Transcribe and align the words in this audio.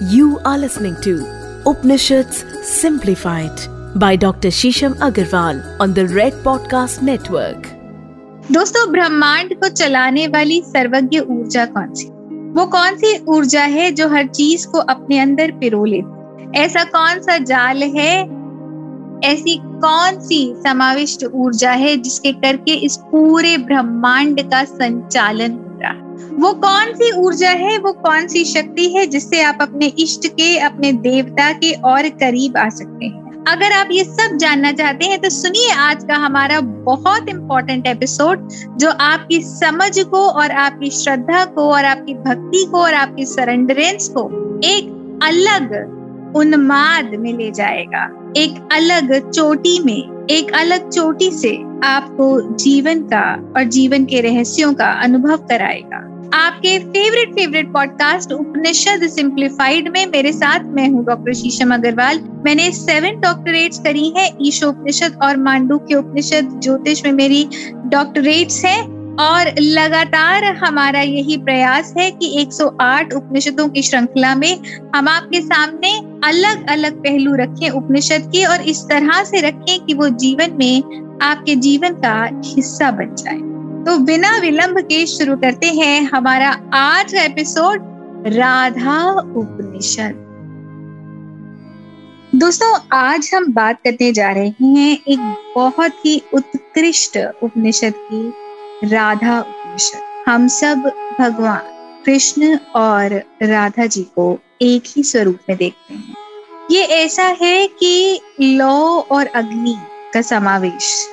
You 0.00 0.38
are 0.44 0.58
listening 0.58 0.94
to 1.00 1.24
Upanishads 1.64 2.44
Simplified 2.62 3.58
by 3.98 4.14
Dr. 4.14 4.48
Shisham 4.48 4.92
Agarwal 4.96 5.80
on 5.80 5.94
the 5.94 6.06
Red 6.08 6.34
Podcast 6.44 7.00
Network. 7.00 7.68
दोस्तों 8.52 8.90
ब्रह्मांड 8.92 9.54
को 9.60 9.68
चलाने 9.68 10.26
वाली 10.34 10.60
सर्वज्ञ 10.66 11.18
ऊर्जा 11.20 11.64
कौन 11.66 11.94
सी 11.94 12.08
वो 12.56 12.66
कौन 12.74 12.96
सी 12.98 13.16
ऊर्जा 13.36 13.62
है 13.76 13.90
जो 13.92 14.08
हर 14.08 14.26
चीज़ 14.26 14.66
को 14.68 14.78
अपने 14.94 15.18
अंदर 15.18 15.52
पिरो 15.60 15.84
लेती 15.84 16.60
ऐसा 16.60 16.84
कौन 16.92 17.22
सा 17.22 17.38
जाल 17.52 17.82
है 17.96 18.12
ऐसी 19.24 19.60
कौन 19.64 20.20
सी 20.20 20.54
समाविष्ट 20.56 21.24
ऊर्जा 21.34 21.70
है 21.70 21.96
जिसके 21.96 22.32
करके 22.32 22.74
इस 22.74 22.96
पूरे 22.96 23.58
ब्रह्मांड 23.58 24.50
का 24.50 24.64
संचालन 24.64 25.62
वो 26.32 26.52
कौन 26.52 26.92
सी 26.94 27.12
ऊर्जा 27.12 27.50
है? 27.50 27.78
वो 27.78 27.92
कौन 27.92 28.26
सी 28.26 28.44
शक्ति 28.44 28.88
है 28.88 29.06
जिससे 29.06 29.42
आप 29.42 29.58
अपने 29.60 29.86
इष्ट 29.86 30.26
के, 30.26 30.58
अपने 30.58 30.92
देवता 30.92 31.52
के 31.52 31.72
और 31.72 32.08
करीब 32.08 32.56
आ 32.56 32.68
सकते 32.68 33.06
हैं? 33.06 33.44
अगर 33.48 33.72
आप 33.72 33.88
ये 33.90 34.04
सब 34.04 34.36
जानना 34.36 34.72
चाहते 34.72 35.06
हैं 35.06 35.18
तो 35.18 35.28
सुनिए 35.28 35.72
आज 35.72 36.04
का 36.04 36.14
हमारा 36.14 36.60
बहुत 36.60 37.28
इंपॉर्टेंट 37.28 37.86
एपिसोड 37.86 38.48
जो 38.76 38.90
आपकी 38.90 39.42
समझ 39.42 40.00
को 40.00 40.28
और 40.28 40.50
आपकी 40.50 40.90
श्रद्धा 40.90 41.44
को 41.44 41.72
और 41.72 41.84
आपकी 41.84 42.14
भक्ति 42.14 42.66
को 42.72 42.78
और 42.78 42.94
आपकी 42.94 43.24
सरेंडरेंस 43.24 44.08
को 44.08 44.24
एक 44.64 44.84
अलग 45.22 45.96
उन्माद 46.36 47.10
में 47.14 47.32
ले 47.32 47.50
जाएगा। 47.50 48.25
एक 48.36 48.68
अलग 48.72 49.30
चोटी 49.30 49.78
में, 49.84 50.26
एक 50.30 50.52
अलग 50.52 50.90
चोटी 50.90 51.30
से 51.30 51.50
आपको 51.84 52.56
जीवन 52.56 53.00
का 53.02 53.52
और 53.56 53.64
जीवन 53.64 54.04
के 54.04 54.20
रहस्यों 54.20 54.74
का 54.74 54.86
अनुभव 55.02 55.36
कराएगा। 55.36 55.96
आपके 56.34 56.78
favourite 56.78 57.32
favourite 57.34 57.72
podcast 57.72 58.32
Upanishad 58.32 59.06
simplified 59.06 59.88
में 59.88 60.06
मेरे 60.06 60.32
साथ 60.32 60.64
मैं 60.66 60.88
हूँ 60.88 61.04
डॉक्टर 61.04 61.32
शीशम 61.32 61.74
अग्रवाल। 61.74 62.20
मैंने 62.46 62.70
सेवन 62.72 63.20
डॉक्टरेट्स 63.20 63.78
करी 63.78 64.12
है 64.16 64.28
ईशो 64.40 64.68
उपनिषद 64.68 65.18
और 65.22 65.36
मांडू 65.36 65.78
के 65.78 65.94
उपनिषद, 65.94 66.60
ज्योतिष 66.62 67.04
में 67.04 67.12
मेरी 67.12 67.48
डॉक्टरेट्स 67.86 68.64
हैं 68.64 68.80
और 69.16 69.54
लगातार 69.60 70.44
हमारा 70.44 71.00
यही 71.00 71.36
प्रयास 71.36 71.94
है 71.98 72.10
कि 72.10 72.40
108 72.40 73.12
उपनिषदों 73.12 73.68
की 73.68 73.82
श्रृंखला 73.82 74.34
में 74.34 74.58
हम 74.94 75.08
आपके 75.08 75.40
सामने 75.40 76.00
अलग 76.24 76.68
अलग 76.68 76.98
पहलू 77.02 77.34
रखें, 77.34 77.68
उपनिषद 77.70 78.30
के 78.32 78.44
और 78.44 78.60
इस 78.60 78.82
तरह 78.82 79.22
से 79.24 79.40
रखें 79.40 79.84
कि 79.86 79.94
वो 79.94 80.08
जीवन 80.08 80.56
में 80.58 81.18
आपके 81.22 81.56
जीवन 81.56 81.94
का 81.94 82.14
हिस्सा 82.44 82.90
बन 82.90 83.14
जाए। 83.14 83.38
तो 83.84 83.98
बिना 83.98 84.38
विलंब 84.38 84.80
के 84.80 85.06
शुरू 85.06 85.36
करते 85.36 85.66
हैं 85.66 86.02
हमारा 86.02 86.50
आज 86.74 87.12
का 87.12 87.22
एपिसोड 87.22 87.82
राधा 88.26 89.10
उपनिषद। 89.12 90.22
दोस्तों, 92.34 92.78
आज 92.92 93.30
हम 93.34 93.52
बात 93.52 93.78
करने 93.84 94.12
जा 94.12 94.30
रहे 94.30 94.48
हैं 94.62 94.98
एक 95.08 95.52
बहुत 95.56 96.04
ही 96.06 96.22
उत्कृष्ट 96.34 97.18
उपनिषद 97.42 97.94
की, 98.12 98.32
राधा 98.88 99.40
उपनिषद। 99.40 100.30
हम 100.30 100.48
सब 100.48 100.90
भगवान, 101.20 101.60
कृष्ण 102.06 102.58
और 102.76 103.22
राधा 103.42 103.86
जी 103.86 104.02
को 104.02 104.38
एक 104.62 104.82
ही 104.86 105.02
स्वरूप 105.02 105.38
में 105.48 105.58
देखते 105.58 105.94
हैं। 105.94 106.14
ये 106.70 106.82
ऐसा 106.82 107.22
है 107.22 107.66
कि 107.66 108.20
लौ 108.40 109.00
और 109.00 109.26
अग्नि 109.26 109.76
का 110.14 110.22
समावेश। 110.22 111.08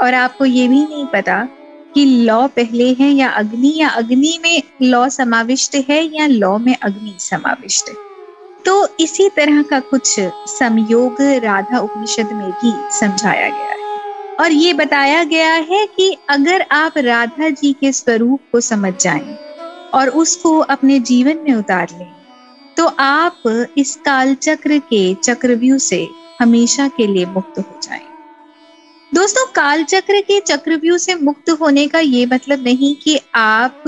और 0.00 0.14
आपको 0.14 0.44
ये 0.44 0.68
भी 0.68 0.80
नहीं 0.80 1.06
पता 1.06 1.48
कि 1.94 2.04
लौ 2.04 2.46
पहले 2.46 2.92
है 2.92 3.10
या 3.10 3.28
अग्नि 3.28 3.72
या 3.76 3.88
अग्नि 3.88 4.38
में 4.42 4.62
लौ 4.82 5.08
समाविष्ट 5.08 5.76
है 5.88 6.16
या 6.16 6.26
लौ 6.26 6.58
में 6.58 6.76
अग्नि 6.82 7.14
समाविष्ट 7.18 7.88
है। 7.88 7.94
तो 8.64 8.88
इसी 9.00 9.28
तरह 9.28 9.62
का 9.62 9.80
कुछ 9.80 10.20
संयोग 10.48 11.16
राधा 11.20 11.78
उपनिषद 11.78 12.32
में 12.32 12.50
भी 12.50 12.72
समझाया 12.98 13.48
गया 13.48 13.70
है। 13.70 14.36
और 14.40 14.52
ये 14.52 14.72
बताया 14.72 15.24
गया 15.24 15.52
है 15.52 15.86
कि 15.86 16.16
अगर 16.28 16.66
आप 16.72 16.98
राधा 16.98 17.48
जी 17.50 17.72
के 17.72 17.92
स्वरूप 17.92 18.40
को 18.52 18.60
समझ 18.60 18.92
जाएँ 19.00 19.38
और 19.94 20.08
उसको 20.08 20.58
अपने 20.58 20.98
जीवन 20.98 21.38
में 21.38 21.54
उतार 21.54 21.88
लें 21.92 22.19
तो 22.80 22.86
आप 22.98 23.42
इस 23.78 23.94
काल 23.96 24.34
चक्र 24.34 24.78
के 24.78 25.02
चक्रव्यूह 25.14 25.78
से 25.78 25.98
हमेशा 26.40 26.86
के 26.88 27.06
लिए 27.06 27.24
मुक्त 27.26 27.58
हो 27.58 27.80
जाएँ। 27.82 28.00
दोस्तों 29.12 29.44
काल 29.46 29.82
चक्र 29.84 30.20
के 30.20 30.38
चक्रव्यूह 30.40 30.98
से 30.98 31.14
मुक्त 31.14 31.50
होने 31.50 31.86
का 31.88 31.98
ये 31.98 32.24
मतलब 32.26 32.62
नहीं 32.64 32.94
कि 32.96 33.18
आप 33.34 33.82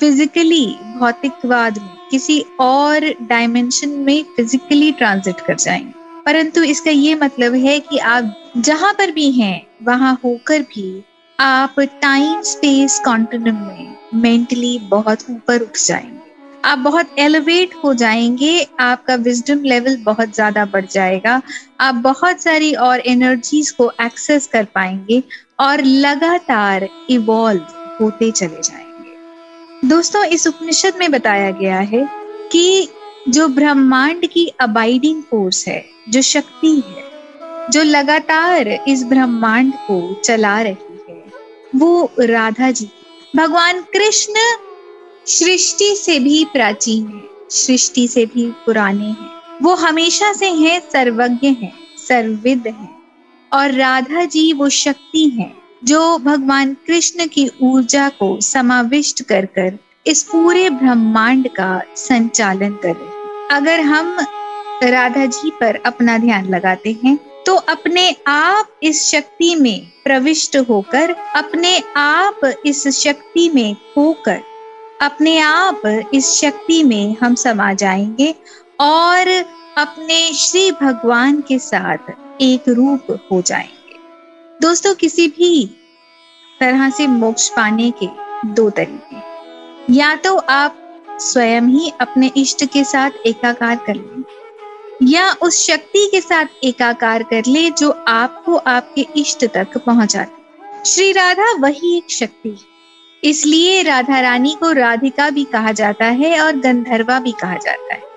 फिजिकली 0.00 0.64
भौतिकवाद 0.96 1.78
में, 1.78 1.90
किसी 2.10 2.40
और 2.60 3.08
डायमेंशन 3.22 3.88
में 3.88 4.24
फिजिकली 4.36 4.90
ट्रांजिट 4.92 5.40
कर 5.40 5.56
जाएँगे 5.56 6.22
परंतु 6.26 6.62
इसका 6.62 6.90
ये 6.90 7.14
मतलब 7.14 7.54
है 7.54 7.78
कि 7.80 7.98
आप 7.98 8.52
जहाँ 8.56 8.92
पर 8.92 9.10
भी 9.10 9.30
हैं, 9.32 9.66
वहाँ 9.82 10.18
होकर 10.24 10.62
भी 10.62 11.04
आप 11.38 11.80
टाइम 11.80 12.42
स्पेस 12.42 13.00
कॉन्टिन्यूम 13.04 13.56
में 13.56 13.96
मेंटली 14.14 14.78
बहुत 14.88 15.30
ऊपर 15.30 15.60
उठ 15.60 15.86
जाएँगे 15.86 16.21
आप 16.64 16.78
बहुत 16.78 17.18
एलिवेट 17.18 17.74
हो 17.74 17.92
जाएँगे, 17.94 18.66
आपका 18.80 19.14
विजडम 19.14 19.62
लेवल 19.62 19.96
बहुत 19.96 20.34
ज़्यादा 20.34 20.64
बढ़ 20.64 20.86
जाएगा। 20.86 21.40
आप 21.80 21.94
बहुत 21.94 22.42
सारी 22.42 22.72
और 22.74 23.00
एनर्जीज 23.00 23.70
को 23.70 23.90
एक्सेस 24.02 24.46
कर 24.46 24.64
पाएँगे 24.64 25.22
और 25.60 25.82
लगातार 25.82 26.88
इवॉल्व 27.10 27.62
होते 28.00 28.30
चले 28.30 28.62
जाएँगे। 28.62 29.88
दोस्तों, 29.88 30.24
इस 30.24 30.46
उपनिषद 30.46 30.96
में 30.96 31.10
बताया 31.10 31.50
गया 31.50 31.78
है 31.78 32.08
कि 32.52 32.88
जो 33.28 33.48
ब्रह्मांड 33.48 34.26
की 34.26 34.46
अबाइडिंग 34.60 35.22
फोर्स 35.22 35.66
है, 35.68 35.84
जो 36.08 36.22
शक्ति 36.22 36.74
है, 36.76 37.04
जो 37.70 37.82
लगातार 37.82 38.68
इस 38.68 39.04
ब्रह्मांड 39.04 39.72
को 39.74 40.14
चला 40.14 40.60
रही 40.62 41.00
है, 41.08 41.22
वो 41.76 42.10
राधा 42.20 42.70
जी। 42.70 42.88
भगवान 43.36 43.80
कृष्ण 43.92 44.34
सृष्टि 45.26 45.94
से 45.96 46.18
भी 46.18 46.44
प्राचीन 46.44 47.06
है, 47.06 47.22
सृष्टि 47.50 48.06
से 48.08 48.24
भी 48.26 48.46
पुराने 48.66 49.04
हैं। 49.04 49.30
वो 49.62 49.74
हमेशा 49.74 50.32
से 50.32 50.46
हैं, 50.46 50.80
सर्वज्ञ 50.92 51.48
हैं 51.48 51.72
सर्विद 51.98 52.66
हैं। 52.66 52.88
और 53.52 53.72
राधा 53.72 54.24
जी 54.24 54.52
वो 54.52 54.68
शक्ति 54.68 55.28
हैं, 55.28 55.52
जो 55.84 56.18
भगवान 56.18 56.74
कृष्ण 56.86 57.26
की 57.26 57.48
ऊर्जा 57.62 58.08
को 58.08 58.38
समाविष्ट 58.40 59.22
कर 59.22 59.46
कर 59.46 59.78
इस 60.06 60.22
पूरे 60.22 60.68
ब्रह्मांड 60.70 61.48
का 61.48 61.82
संचालन 61.96 62.72
कर 62.74 62.94
रहे 62.96 63.56
अगर 63.56 63.80
हम 63.80 64.16
राधा 64.82 65.26
जी 65.26 65.50
पर 65.50 65.78
अपना 65.86 66.18
ध्यान 66.18 66.48
लगाते 66.48 66.96
हैं 67.04 67.18
तो 67.46 67.54
अपने 67.54 68.10
आप 68.26 68.78
इस 68.82 69.02
शक्ति 69.04 69.54
में 69.54 69.86
प्रविष्ट 70.04 70.56
होकर, 70.68 71.10
अपने 71.36 71.78
आप 71.96 72.40
इस 72.66 72.86
शक्ति 72.98 73.48
में 73.54 73.76
होकर 73.96 74.40
अपने 75.02 75.38
आप 75.38 75.82
इस 76.14 76.26
शक्ति 76.32 76.82
में 76.84 77.16
हम 77.20 77.34
समा 77.34 77.72
जाएँगे 77.74 78.34
और 78.80 79.28
अपने 79.78 80.32
श्री 80.32 80.70
भगवान 80.72 81.40
के 81.40 81.58
साथ 81.58 82.10
एक 82.40 82.68
रूप 82.68 83.10
हो 83.32 83.40
जाएँगे। 83.42 83.96
दोस्तों, 84.60 84.94
किसी 84.94 85.26
भी 85.28 85.66
तरह 86.60 86.88
से 86.90 87.06
मोक्ष 87.06 87.48
पाने 87.48 87.90
के 88.02 88.08
दो 88.48 88.68
तरीके 88.70 89.94
या 89.94 90.14
तो 90.16 90.36
आप 90.36 90.78
स्वयं 91.20 91.68
ही 91.70 91.92
अपने 92.00 92.30
इष्ट 92.36 92.64
के 92.64 92.84
साथ 92.84 93.26
एकाकार 93.26 93.76
कर 93.86 93.94
लें, 93.94 94.24
या 95.02 95.32
उस 95.42 95.66
शक्ति 95.66 96.08
के 96.10 96.20
साथ 96.20 96.64
एकाकार 96.64 97.22
कर 97.22 97.46
ले 97.46 97.70
जो 97.70 97.90
आपको 98.08 98.56
आपके 98.56 99.06
इष्ट 99.16 99.44
तक 99.46 99.78
पहुंचाती 99.78 100.84
श्री 100.86 101.12
राधा 101.12 101.52
वही 101.58 101.96
एक 101.96 102.10
शक्ति 102.10 102.48
है। 102.48 102.71
इसलिए 103.22 103.82
राधा 103.82 104.20
रानी 104.20 104.56
को 104.60 104.72
राधिका 104.72 105.28
भी 105.30 105.44
कहा 105.44 105.72
जाता 105.72 106.04
है 106.04 106.40
और 106.40 106.56
गंधर्वा 106.56 107.18
भी 107.18 107.32
कहा 107.32 107.56
जाता 107.56 107.94
है। 107.94 108.10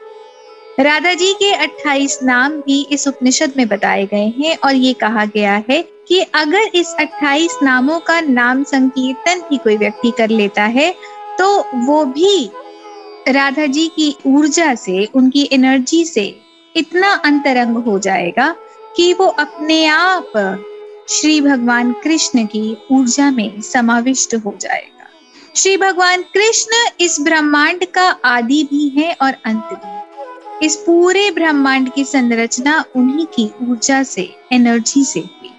राधा 0.80 1.14
जी 1.14 1.34
के 1.34 1.52
28 1.58 2.18
नाम 2.24 2.52
भी 2.62 2.82
इस 2.92 3.08
उपनिषद 3.08 3.54
में 3.58 3.68
बताए 3.68 4.06
गए 4.06 4.34
हैं 4.40 4.58
और 4.58 4.76
ये 4.76 4.94
कहा 4.94 5.26
गया 5.26 5.64
है 5.70 5.82
कि 6.08 6.20
अगर 6.36 6.72
इस 6.76 6.96
28 7.00 7.62
नामों 7.64 8.00
का 8.00 8.20
नाम 8.22 8.64
संकीर्तन 8.64 9.42
भी 9.50 9.58
कोई 9.58 9.78
व्यक्ति 9.78 10.12
कर 10.12 10.30
लेता 10.30 10.64
है 10.64 10.94
तो 11.38 11.48
वो 11.86 12.04
भी 12.06 12.50
राधा 13.28 13.66
जी 13.66 13.88
की 13.88 14.16
ऊर्जा 14.26 14.74
से, 14.76 15.06
उनकी 15.06 15.50
एनर्जी 15.52 16.04
से 16.06 16.26
इतना 16.76 17.12
अंतरंग 17.26 17.78
हो 17.78 17.98
जाएगा 18.00 18.56
कि 18.96 19.14
वो 19.14 19.26
अपने 19.26 19.86
आप 19.86 20.32
श्री 21.10 21.40
भगवान 21.42 21.94
कृष्ण 21.94 22.46
की 22.46 22.78
ऊर्जा 22.92 23.32
में 23.32 23.62
समाविष्ट 23.62 24.36
हो 24.36 24.56
जाएगा। 24.62 24.95
श्री 25.56 25.78
भगवान 25.78 26.22
कृष्ण 26.22 26.90
इस 27.00 27.18
ब्रह्मांड 27.22 27.86
का 27.86 28.10
आदि 28.26 28.64
भी 28.64 28.90
है 28.90 29.18
और 29.22 29.34
अंत 29.46 29.70
भी 29.74 30.66
इस 30.66 30.76
पूरे 30.76 31.32
ब्रह्मांड 31.32 31.94
की 31.94 32.04
संरचना 32.04 32.86
उन्हीं 32.96 33.26
की 33.26 33.52
ऊर्जा 33.70 34.04
से 34.04 34.36
एनर्जी 34.52 35.04
से 35.04 35.20
हुई। 35.20 35.52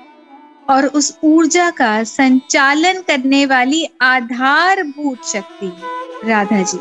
और 0.71 0.87
उस 0.87 1.19
ऊर्जा 1.25 1.71
का 1.71 2.05
संचालन 2.05 2.93
करने 2.93 3.47
वाली 3.47 3.89
आधारभूत 4.03 5.27
शक्ति 5.27 5.73
राधा 6.29 6.63
जी। 6.63 6.79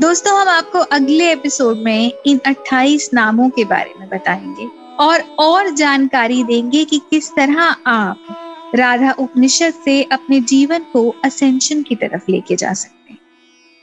दोस्तों, 0.00 0.40
हम 0.40 0.48
आपको 0.48 0.78
अगले 0.78 1.32
एपिसोड 1.32 1.78
में 1.78 2.12
इन 2.26 2.40
28 2.46 3.10
नामों 3.14 3.50
के 3.50 3.64
बारे 3.64 3.94
में 4.00 4.08
बताएँगे 4.08 4.68
और 5.04 5.20
और 5.20 5.70
जानकारी 5.70 6.44
देंगे 6.44 6.84
कि 6.84 6.98
किस 7.10 7.30
तरह 7.30 7.76
आप 7.86 8.44
राधा 8.74 9.10
उपनिषद 9.18 9.74
से 9.84 10.02
अपने 10.12 10.40
जीवन 10.42 10.84
को 10.92 11.08
असेंशन 11.24 11.82
की 11.82 11.94
तरफ़ 11.94 12.30
लेके 12.30 12.56
जा 12.56 12.72
सकते 12.72 13.12
हैं। 13.12 13.18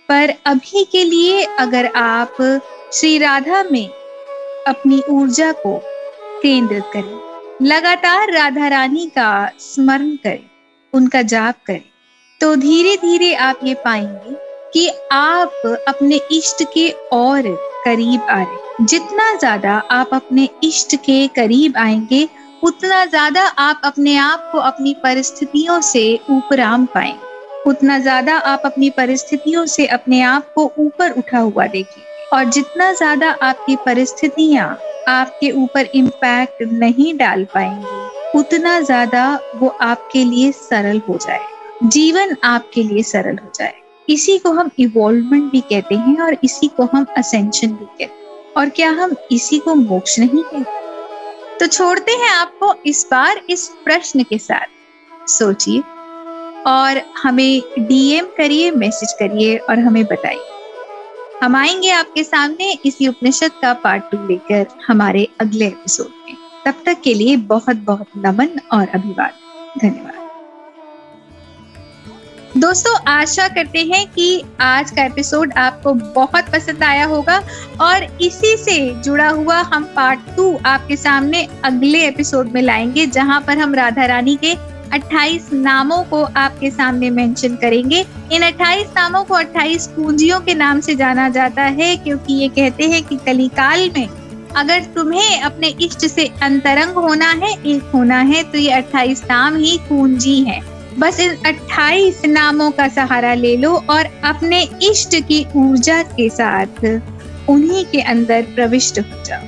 पर 0.10 0.34
अभी 0.46 0.84
के 0.92 1.04
लिए 1.04 1.44
अगर 1.60 1.86
आप 1.96 2.38
श्री 2.94 3.18
राधा 3.18 3.64
में 3.64 3.88
अपनी 4.68 5.02
ऊर्जा 5.10 5.52
को 5.56 5.78
केंद्रित 6.42 6.84
करें, 6.94 7.20
लगातार 7.62 8.32
राधा 8.34 8.68
रानी 8.68 9.06
का 9.08 9.50
स्मरण 9.60 10.16
करें, 10.16 10.46
उनका 10.94 11.22
जाप 11.24 11.64
करें 11.68 11.84
तो 12.42 12.56
धीरे 12.56 12.96
धीरे 12.98 13.34
आप 13.34 13.60
ये 13.64 13.74
पाएँगे 13.76 14.36
कि 14.74 14.88
आप 15.12 15.84
अपने 15.88 16.20
इष्ट 16.32 16.64
के 16.74 16.90
और 17.14 17.44
करीब 17.86 18.22
आ 18.22 18.42
रहे 18.44 18.86
जितना 18.86 19.34
ज़्यादा 19.36 19.74
आप 19.92 20.14
अपने 20.14 20.50
इष्ट 20.64 20.96
के 20.96 21.28
करीब 21.28 21.78
आएँगे 21.78 22.28
उतना 22.66 23.04
ज़्यादा 23.06 23.42
आप 23.60 23.82
अपने 23.86 24.16
आप 24.18 24.50
को 24.52 24.58
अपनी 24.58 24.94
परिस्थितियों 24.94 25.80
से 25.82 26.04
ऊपराम 26.30 26.86
पाएँगे 26.86 27.70
उतना 27.70 27.98
ज़्यादा 28.00 28.38
आप 28.38 28.62
अपनी 28.66 28.90
परिस्थितियों 28.90 29.66
से 29.66 29.86
अपने 29.88 30.22
आप 30.22 30.52
को 30.54 30.64
ऊपर 30.80 31.12
उठा 31.12 31.40
हुआ 31.40 31.66
देखिए। 31.68 32.04
और 32.34 32.44
जितना 32.46 32.92
ज़्यादा 32.94 33.30
आपकी 33.42 33.76
परिस्थितियाँ 33.76 34.68
आपके 35.08 35.52
ऊपर 35.54 35.90
इम्पैक्ट 35.96 36.64
नहीं 36.74 37.14
डाल 37.18 37.44
पाएँगी, 37.46 38.40
उतना 38.40 38.80
ज़्यादा 38.82 39.28
वो 39.56 39.68
आपके 39.68 40.24
लिए 40.24 40.52
सरल 40.52 41.02
हो 41.10 41.18
जाए। 41.18 41.40
जीवन 41.84 42.36
आपके 42.44 42.84
लिए 42.84 43.04
सरल 43.04 43.38
हो 43.38 43.52
जाए। 43.56 43.74
इसी 44.10 44.38
को 44.38 44.52
हम 44.52 44.72
इवॉल्वमेंट 44.80 45.52
भी 45.52 45.62
कहते 45.64 45.96
हैं 45.98 46.20
और 46.20 46.38
इसी 46.44 46.68
को 46.68 46.90
हम 46.94 47.06
असेंशन 47.18 47.68
भी 47.68 47.86
कहते 47.86 48.04
हैं। 48.04 48.54
और 48.58 48.70
क्या 48.70 48.90
हम 48.94 49.16
इसी 49.32 49.60
को 49.60 49.76
मोक्ष 49.76 50.20
नहीं 50.20 50.44
कहते? 50.44 50.84
तो 51.60 51.68
छोड़ते 51.68 52.12
हैं 52.12 52.30
आपको 52.30 52.74
इस 52.86 53.08
बार 53.12 53.42
इस 53.50 53.68
प्रश्न 53.84 54.24
के 54.24 54.38
साथ। 54.38 55.30
सोचिए 55.30 55.80
और 56.68 57.02
हमें 57.24 57.62
डीएम 57.80 58.26
करिए 58.26 58.72
मैसेज 58.72 59.14
करिए 59.14 59.58
और 59.58 59.80
हमें 59.80 60.06
बताइए। 60.06 60.50
हम 61.44 61.56
आएँगे 61.56 61.90
आपके 61.90 62.24
सामने 62.24 62.78
इसी 62.86 63.08
उपनिषद 63.08 63.52
का 63.62 63.74
पार्ट 63.74 64.04
टू 64.04 64.28
लेकर 64.28 64.68
हमारे 64.88 65.28
अगले 65.40 65.68
एपिसोड 65.68 66.12
में। 66.26 66.36
तब 66.66 66.84
तक 66.86 67.02
के 67.02 67.14
लिए 67.14 67.38
बहुत 67.38 67.76
बहुत 67.76 68.08
नमन 68.18 68.60
और 68.72 68.88
अभिवाद 68.88 69.34
धन्यवाद। 69.82 70.25
दोस्तों, 72.58 72.94
आशा 73.08 73.48
करते 73.48 73.80
हैं 73.80 74.06
कि 74.08 74.44
आज 74.62 74.92
का 74.92 75.04
एपिसोड 75.04 75.54
आपको 75.54 75.94
बहुत 75.94 76.50
पसंद 76.50 76.84
आया 76.84 77.06
होगा 77.06 77.38
और 77.82 78.04
इसी 78.22 78.56
से 78.58 78.78
जुड़ा 79.04 79.28
हुआ 79.30 79.58
हम 79.64 79.84
पार्ट 79.96 80.20
टू 80.36 80.58
आपके 80.66 80.96
सामने 80.96 81.48
अगले 81.64 82.06
एपिसोड 82.08 82.52
में 82.52 82.62
लाएँगे, 82.62 83.06
जहाँ 83.06 83.40
पर 83.42 83.58
हम 83.58 83.76
राधा 83.76 84.06
रानी 84.06 84.38
के 84.44 84.54
28 84.90 85.52
नामों 85.54 86.02
को 86.04 86.22
आपके 86.24 86.70
सामने 86.72 87.10
मेंशन 87.10 87.56
करेंगे 87.56 88.06
इन 88.32 88.42
28 88.42 88.96
नामों 88.96 89.24
को 89.24 89.36
28 89.36 89.88
पूंजियों 89.88 90.40
के 90.40 90.54
नाम 90.54 90.80
से 90.80 90.96
जाना 90.96 91.28
जाता 91.30 91.64
है, 91.64 91.96
क्योंकि 91.98 92.34
ये 92.34 92.48
कहते 92.50 92.84
हैं 92.84 93.04
कि 93.04 93.18
कलिकाल 93.26 93.90
में 93.98 94.08
अगर 94.56 94.84
तुम्हें 94.96 95.42
अपने 95.42 95.68
इष्ट 95.82 96.06
से 96.08 96.26
अंतरंग 96.42 96.94
होना 96.94 97.32
है, 97.32 97.52
एक 97.66 97.92
होना 97.94 98.20
है 98.22 98.44
तो 98.44 98.58
ये 98.58 98.82
28 98.82 99.24
नाम 99.30 99.56
ही 99.56 99.78
कुंजी 99.90 100.40
हैं। 100.44 100.75
बस 101.00 101.20
इन 101.20 101.36
28 101.46 102.26
नामों 102.26 102.72
का 102.72 102.88
सहारा 102.88 103.34
ले 103.34 103.56
लो 103.58 103.72
और 103.90 104.06
अपने 104.24 104.62
इष्ट 104.84 105.16
की 105.16 105.46
ऊर्जा 105.56 106.02
के 106.04 106.30
साथ 106.30 106.86
उन्हीं 107.50 107.86
के 107.86 108.02
अंदर 108.02 108.42
प्रविष्ट 108.42 109.00
हो 109.00 109.24
जाओ। 109.24 109.42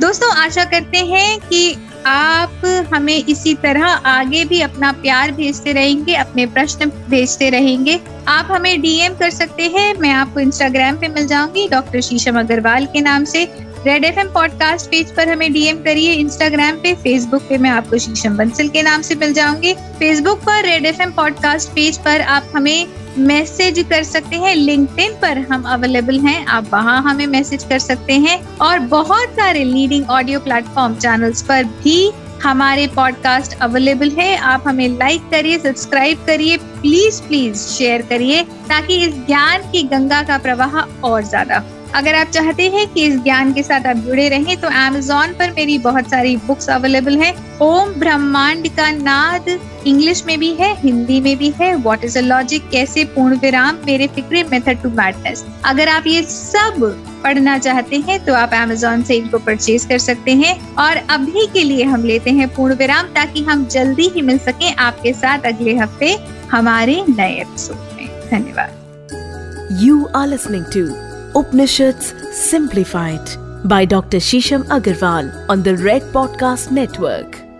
दोस्तों, 0.00 0.30
आशा 0.36 0.64
करते 0.64 0.98
हैं 0.98 1.38
कि 1.38 1.76
आप 2.06 2.62
हमें 2.94 3.24
इसी 3.24 3.54
तरह 3.54 3.84
आगे 3.86 4.44
भी 4.44 4.60
अपना 4.60 4.92
प्यार 4.92 5.32
भेजते 5.32 5.72
रहेंगे, 5.72 6.14
अपने 6.14 6.46
प्रश्न 6.46 6.86
भेजते 6.86 7.50
रहेंगे। 7.50 8.00
आप 8.28 8.48
हमें 8.50 8.80
डीएम 8.80 9.14
कर 9.14 9.30
सकते 9.30 9.62
हैं, 9.62 9.94
मैं 9.94 10.10
आपको 10.10 10.40
इंस्टाग्राम 10.40 10.96
पे 10.96 11.08
मिल 11.08 11.26
जाऊँगी, 11.26 11.68
डॉक्टर 11.68 12.00
शीशम 12.00 12.40
अग्रवाल 12.40 12.86
के 12.86 13.00
नाम 13.00 13.24
से। 13.24 13.44
रेड 13.86 14.04
एफएम 14.04 14.28
पॉडकास्ट 14.32 14.86
पेज 14.86 15.10
पर 15.14 15.28
हमें 15.28 15.52
डीएम 15.52 15.76
करिए, 15.76 16.12
इंस्टाग्राम 16.12 16.76
पे, 16.76 16.92
फेसबुक 16.94 17.42
पे 17.42 17.56
मैं 17.58 17.70
आपको 17.70 17.98
शीशम 17.98 18.36
बंसल 18.36 18.68
के 18.68 18.82
नाम 18.82 19.02
से 19.02 19.14
मिल 19.14 19.32
जाऊँगी। 19.34 19.72
फेसबुक 19.98 20.38
पर 20.38 20.62
रेड 20.62 20.86
एफएम 20.86 21.12
पॉडकास्ट 21.12 21.68
पेज 21.68 21.98
पर 21.98 22.20
आप 22.20 22.52
हमें 22.56 22.86
मैसेज 23.18 23.84
कर 23.90 24.02
सकते 24.02 24.36
हैं, 24.36 24.54
लिंक्डइन 24.54 25.12
पर 25.22 25.38
हम 25.50 25.62
अवेलेबल 25.62 26.20
हैं, 26.20 26.44
आप 26.46 26.68
वहाँ 26.72 27.02
हमें 27.02 27.26
मैसेज 27.26 27.64
कर 27.64 27.78
सकते 27.78 28.12
हैं। 28.20 28.40
और 28.58 28.78
बहुत 28.78 29.34
सारे 29.36 29.64
लीडिंग 29.64 30.10
ऑडियो 30.10 30.40
प्लेटफॉर्म 30.40 30.94
चैनल्स 30.94 31.42
पर 31.42 31.64
भी 31.64 32.10
हमारे 32.42 32.86
पॉडकास्ट 32.86 33.58
अवेलेबल 33.60 34.10
है। 34.10 34.36
आप 34.36 34.64
हमें 34.66 34.88
लाइक 34.88 35.28
करिए 35.30 35.58
सब्सक्राइब 35.58 36.24
करिए 36.26 36.56
प्लीज़ 36.56 37.22
प्लीज़ 37.22 37.68
शेयर 37.68 38.02
करिए, 38.02 38.42
ताकि 38.42 39.04
इस 39.04 39.14
ज्ञान 39.26 39.70
की 39.72 39.82
गंगा 39.82 40.22
का 40.22 40.38
प्रवाह 40.38 40.80
और 41.04 41.22
ज़्यादा 41.24 41.58
हो। 41.58 41.81
अगर 41.94 42.14
आप 42.14 42.26
चाहते 42.26 42.68
हैं 42.70 42.86
कि 42.88 43.04
इस 43.04 43.16
ज्ञान 43.16 43.52
के 43.52 43.62
साथ 43.62 43.86
आप 43.86 43.96
जुड़े 43.96 44.28
रहें 44.28 44.56
तो 44.56 44.68
Amazon 44.68 45.38
पर 45.38 45.50
मेरी 45.50 45.76
बहुत 45.78 46.08
सारी 46.10 46.36
बुक्स 46.36 46.68
अवेलेबल 46.70 47.16
हैं। 47.18 47.58
ओम 47.58 47.88
ब्रह्मांड 47.90 48.68
का 48.68 48.90
नाद 48.92 49.48
इंग्लिश 49.86 50.24
में 50.26 50.38
भी 50.38 50.52
है, 50.54 50.72
हिंदी 50.80 51.20
में 51.20 51.36
भी 51.36 51.52
है। 51.60 51.74
व्हाट 51.76 52.04
इज़ 52.04 52.18
अ 52.18 52.22
लॉजिक 52.22 52.68
कैसे 52.70 53.04
पूर्ण 53.04 53.38
विराम? 53.38 53.78
मेरे 53.86 54.06
फिक्रे 54.06 54.42
मेथड 54.42 54.82
टू 54.82 54.90
मैडनेस 54.90 55.44
अगर 55.64 55.88
आप 55.88 56.06
ये 56.06 56.22
सब 56.22 56.80
पढ़ना 57.24 57.58
चाहते 57.58 57.96
हैं 57.98 58.24
तो 58.24 58.34
आप 58.34 58.50
Amazon 58.52 59.04
से 59.04 59.14
इनको 59.14 59.38
परचेज 59.38 59.84
कर 59.84 59.98
सकते 59.98 60.34
हैं। 60.34 60.74
और 60.76 60.96
अभी 61.10 61.46
के 61.46 61.62
लिए 61.62 61.84
हम 61.84 62.04
लेते 62.04 62.30
हैं 62.30 62.48
पूर्ण 62.54 62.74
विराम, 62.74 63.06
ताकि 63.06 63.44
हम 63.44 63.66
जल्दी 63.66 64.08
ही 64.08 64.22
मिल 64.22 64.38
सके 64.38 64.72
आपके 64.80 65.12
साथ 65.12 65.46
अगले 65.46 65.76
हफ़्ते 65.76 66.18
हमारे 66.52 67.02
नए 67.08 67.40
एपिसोड 67.40 67.76
में। 67.96 68.08
धन्यवाद। 68.30 69.78
You 69.82 70.04
are 70.16 70.28
listening 70.28 70.64
to 70.64 71.11
Upanishads 71.34 72.12
Simplified 72.30 73.26
by 73.64 73.86
Dr. 73.86 74.18
Shisham 74.18 74.64
Agarwal 74.64 75.46
on 75.48 75.62
the 75.62 75.76
Red 75.78 76.02
Podcast 76.12 76.70
Network. 76.70 77.51